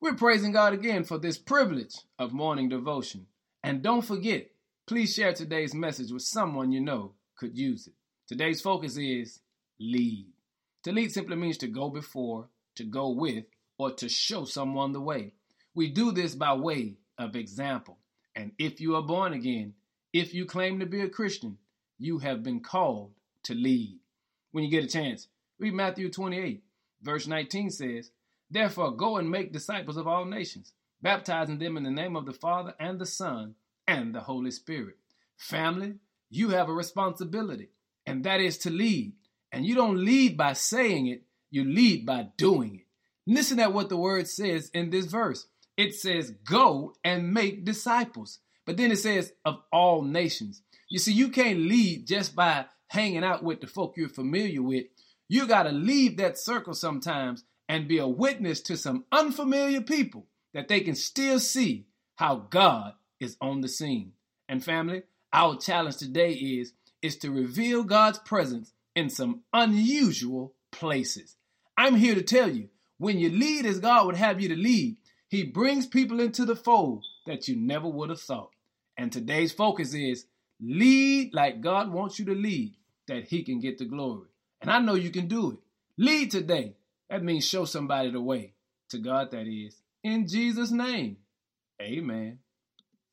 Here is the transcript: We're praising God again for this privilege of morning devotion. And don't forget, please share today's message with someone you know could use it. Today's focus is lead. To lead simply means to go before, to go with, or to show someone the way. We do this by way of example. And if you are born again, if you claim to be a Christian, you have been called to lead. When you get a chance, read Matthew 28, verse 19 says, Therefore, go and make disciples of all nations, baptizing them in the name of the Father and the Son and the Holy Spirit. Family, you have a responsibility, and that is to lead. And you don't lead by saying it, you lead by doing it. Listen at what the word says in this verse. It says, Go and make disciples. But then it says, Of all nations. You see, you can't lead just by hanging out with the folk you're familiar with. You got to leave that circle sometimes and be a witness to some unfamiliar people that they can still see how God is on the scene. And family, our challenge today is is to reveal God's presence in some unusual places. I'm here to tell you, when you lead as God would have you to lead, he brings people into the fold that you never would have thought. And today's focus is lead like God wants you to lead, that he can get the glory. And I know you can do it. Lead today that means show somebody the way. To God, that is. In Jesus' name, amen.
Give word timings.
We're 0.00 0.14
praising 0.14 0.52
God 0.52 0.74
again 0.74 1.02
for 1.02 1.18
this 1.18 1.38
privilege 1.38 1.96
of 2.20 2.32
morning 2.32 2.68
devotion. 2.68 3.26
And 3.64 3.82
don't 3.82 4.04
forget, 4.04 4.46
please 4.86 5.12
share 5.12 5.32
today's 5.32 5.74
message 5.74 6.12
with 6.12 6.22
someone 6.22 6.70
you 6.70 6.80
know 6.80 7.14
could 7.36 7.58
use 7.58 7.88
it. 7.88 7.94
Today's 8.28 8.60
focus 8.60 8.96
is 8.96 9.40
lead. 9.80 10.28
To 10.84 10.92
lead 10.92 11.10
simply 11.10 11.34
means 11.34 11.58
to 11.58 11.66
go 11.66 11.90
before, 11.90 12.48
to 12.76 12.84
go 12.84 13.10
with, 13.10 13.46
or 13.76 13.90
to 13.94 14.08
show 14.08 14.44
someone 14.44 14.92
the 14.92 15.00
way. 15.00 15.32
We 15.74 15.90
do 15.90 16.12
this 16.12 16.36
by 16.36 16.52
way 16.52 16.98
of 17.18 17.34
example. 17.34 17.98
And 18.36 18.52
if 18.56 18.80
you 18.80 18.94
are 18.94 19.02
born 19.02 19.32
again, 19.32 19.74
if 20.12 20.32
you 20.32 20.46
claim 20.46 20.78
to 20.78 20.86
be 20.86 21.00
a 21.00 21.08
Christian, 21.08 21.58
you 21.98 22.18
have 22.18 22.44
been 22.44 22.60
called 22.60 23.14
to 23.42 23.54
lead. 23.54 23.98
When 24.52 24.62
you 24.62 24.70
get 24.70 24.84
a 24.84 24.88
chance, 24.88 25.26
read 25.58 25.74
Matthew 25.74 26.08
28, 26.08 26.62
verse 27.02 27.26
19 27.26 27.70
says, 27.70 28.12
Therefore, 28.50 28.96
go 28.96 29.16
and 29.16 29.30
make 29.30 29.52
disciples 29.52 29.96
of 29.96 30.06
all 30.06 30.24
nations, 30.24 30.72
baptizing 31.02 31.58
them 31.58 31.76
in 31.76 31.82
the 31.82 31.90
name 31.90 32.16
of 32.16 32.26
the 32.26 32.32
Father 32.32 32.74
and 32.80 32.98
the 32.98 33.06
Son 33.06 33.54
and 33.86 34.14
the 34.14 34.20
Holy 34.20 34.50
Spirit. 34.50 34.96
Family, 35.36 35.94
you 36.30 36.50
have 36.50 36.68
a 36.68 36.72
responsibility, 36.72 37.68
and 38.06 38.24
that 38.24 38.40
is 38.40 38.58
to 38.58 38.70
lead. 38.70 39.12
And 39.52 39.64
you 39.64 39.74
don't 39.74 40.04
lead 40.04 40.36
by 40.36 40.52
saying 40.54 41.06
it, 41.06 41.22
you 41.50 41.64
lead 41.64 42.04
by 42.04 42.28
doing 42.36 42.76
it. 42.76 42.86
Listen 43.26 43.60
at 43.60 43.72
what 43.72 43.88
the 43.88 43.96
word 43.96 44.28
says 44.28 44.70
in 44.72 44.90
this 44.90 45.06
verse. 45.06 45.46
It 45.76 45.94
says, 45.94 46.32
Go 46.44 46.94
and 47.04 47.32
make 47.32 47.64
disciples. 47.64 48.40
But 48.66 48.76
then 48.76 48.90
it 48.90 48.96
says, 48.96 49.32
Of 49.44 49.62
all 49.72 50.02
nations. 50.02 50.62
You 50.90 50.98
see, 50.98 51.12
you 51.12 51.28
can't 51.28 51.60
lead 51.60 52.06
just 52.06 52.34
by 52.34 52.66
hanging 52.88 53.24
out 53.24 53.42
with 53.42 53.60
the 53.60 53.66
folk 53.66 53.94
you're 53.96 54.08
familiar 54.08 54.62
with. 54.62 54.86
You 55.28 55.46
got 55.46 55.64
to 55.64 55.70
leave 55.70 56.16
that 56.16 56.38
circle 56.38 56.72
sometimes 56.72 57.44
and 57.68 57.88
be 57.88 57.98
a 57.98 58.08
witness 58.08 58.60
to 58.62 58.76
some 58.76 59.04
unfamiliar 59.12 59.80
people 59.80 60.26
that 60.54 60.68
they 60.68 60.80
can 60.80 60.94
still 60.94 61.38
see 61.38 61.86
how 62.16 62.36
God 62.36 62.94
is 63.20 63.36
on 63.40 63.60
the 63.60 63.68
scene. 63.68 64.12
And 64.48 64.64
family, 64.64 65.02
our 65.32 65.56
challenge 65.56 65.98
today 65.98 66.32
is 66.32 66.72
is 67.00 67.16
to 67.18 67.30
reveal 67.30 67.84
God's 67.84 68.18
presence 68.18 68.72
in 68.96 69.08
some 69.08 69.42
unusual 69.52 70.54
places. 70.72 71.36
I'm 71.76 71.94
here 71.94 72.16
to 72.16 72.22
tell 72.22 72.50
you, 72.50 72.70
when 72.96 73.18
you 73.18 73.30
lead 73.30 73.66
as 73.66 73.78
God 73.78 74.06
would 74.06 74.16
have 74.16 74.40
you 74.40 74.48
to 74.48 74.56
lead, 74.56 74.96
he 75.28 75.44
brings 75.44 75.86
people 75.86 76.18
into 76.18 76.44
the 76.44 76.56
fold 76.56 77.04
that 77.26 77.46
you 77.46 77.54
never 77.54 77.86
would 77.86 78.10
have 78.10 78.20
thought. 78.20 78.50
And 78.96 79.12
today's 79.12 79.52
focus 79.52 79.94
is 79.94 80.26
lead 80.60 81.32
like 81.32 81.60
God 81.60 81.92
wants 81.92 82.18
you 82.18 82.24
to 82.24 82.34
lead, 82.34 82.74
that 83.06 83.24
he 83.28 83.44
can 83.44 83.60
get 83.60 83.78
the 83.78 83.84
glory. 83.84 84.28
And 84.60 84.70
I 84.70 84.80
know 84.80 84.94
you 84.94 85.10
can 85.10 85.28
do 85.28 85.52
it. 85.52 85.58
Lead 85.96 86.32
today 86.32 86.74
that 87.10 87.22
means 87.22 87.48
show 87.48 87.64
somebody 87.64 88.10
the 88.10 88.20
way. 88.20 88.54
To 88.90 88.98
God, 88.98 89.30
that 89.32 89.46
is. 89.46 89.76
In 90.02 90.26
Jesus' 90.26 90.70
name, 90.70 91.18
amen. 91.80 92.38